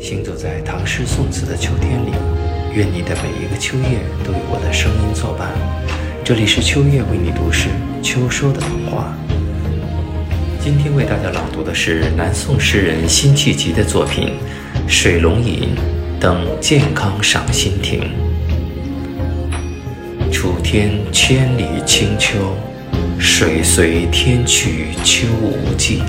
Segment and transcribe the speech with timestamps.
[0.00, 2.12] 行走在唐诗宋词的秋天里，
[2.72, 5.50] 愿你的每一个秋夜都有我的声音作伴。
[6.24, 7.68] 这里是秋叶为你读诗，
[8.00, 9.12] 秋收的童话。
[10.60, 14.34] 今天为大家朗读的是南宋诗人辛弃疾的作品
[14.88, 15.70] 《水龙吟·
[16.20, 18.00] 登健康赏心亭》。
[20.32, 22.54] 楚天千里清秋，
[23.18, 26.02] 水随天去秋无际。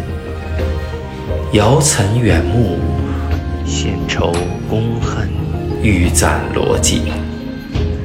[1.54, 2.78] 遥岑远目，
[3.70, 4.34] 闲愁
[4.68, 5.30] 宫恨
[5.84, 7.04] 欲攒罗辑。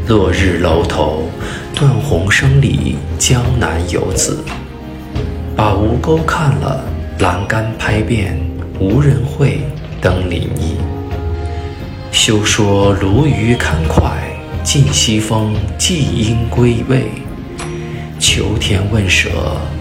[0.07, 1.23] 落日楼头，
[1.75, 4.45] 断鸿声里江南游子。
[5.57, 6.85] 把吴钩看了，
[7.21, 8.39] 栏杆拍遍，
[8.79, 9.63] 无人会
[10.03, 10.77] 登临沂。
[12.13, 14.13] 休说鲈鱼堪脍，
[14.63, 17.07] 尽西风季鹰归位。
[18.19, 19.31] 求田问舍，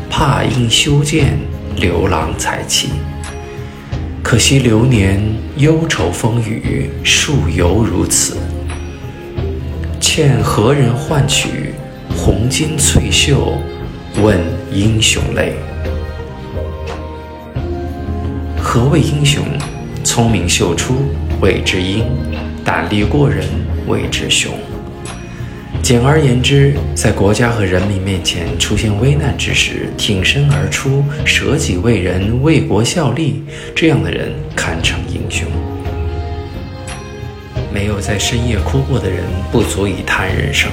[0.09, 1.38] 怕应修建
[1.75, 2.89] 刘郎才气。
[4.33, 5.21] 可惜流年
[5.57, 8.35] 忧愁风雨，数犹如此。
[10.02, 11.75] 欠何人换取
[12.17, 13.53] 红巾翠袖，
[14.23, 14.39] 问
[14.71, 15.53] 英雄泪。
[18.59, 19.43] 何谓英雄？
[20.03, 20.95] 聪明秀出
[21.39, 22.03] 谓之英，
[22.65, 23.47] 胆力过人
[23.86, 24.52] 谓之雄。
[25.84, 33.44] 简而言之，在国家和人民面前出现危难之时，挺身而出，舍己为人，为国效力，
[33.76, 35.45] 这样的人堪称英雄。
[37.73, 40.70] 没有在深夜哭过的人，不足以谈人生；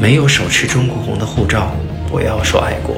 [0.00, 1.70] 没有手持中国红的护照，
[2.10, 2.96] 不要说爱国。